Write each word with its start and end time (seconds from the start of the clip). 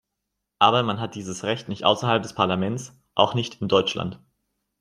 Aber 0.57 0.81
man 0.81 0.99
hat 0.99 1.13
dieses 1.13 1.43
Recht 1.43 1.69
nicht 1.69 1.83
außerhalb 1.85 2.23
des 2.23 2.33
Parlaments, 2.33 2.99
auch 3.13 3.35
nicht 3.35 3.61
in 3.61 3.67
Deutschland. 3.67 4.19